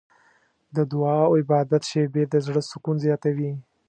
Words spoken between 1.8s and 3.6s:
شېبې د زړه سکون زیاتوي.